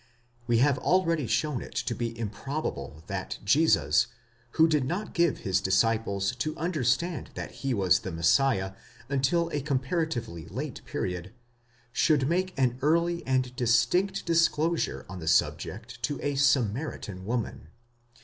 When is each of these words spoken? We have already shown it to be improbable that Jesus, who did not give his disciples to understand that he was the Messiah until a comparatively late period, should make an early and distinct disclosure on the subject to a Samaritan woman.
We 0.47 0.57
have 0.57 0.79
already 0.79 1.27
shown 1.27 1.61
it 1.61 1.75
to 1.75 1.93
be 1.93 2.17
improbable 2.17 3.03
that 3.05 3.37
Jesus, 3.45 4.07
who 4.53 4.67
did 4.67 4.83
not 4.83 5.13
give 5.13 5.41
his 5.41 5.61
disciples 5.61 6.35
to 6.37 6.57
understand 6.57 7.29
that 7.35 7.51
he 7.61 7.75
was 7.75 7.99
the 7.99 8.11
Messiah 8.11 8.73
until 9.09 9.49
a 9.51 9.61
comparatively 9.61 10.47
late 10.47 10.83
period, 10.85 11.33
should 11.91 12.27
make 12.27 12.57
an 12.57 12.79
early 12.81 13.21
and 13.27 13.55
distinct 13.55 14.25
disclosure 14.25 15.05
on 15.07 15.19
the 15.19 15.27
subject 15.27 16.01
to 16.01 16.19
a 16.23 16.33
Samaritan 16.33 17.23
woman. 17.23 17.67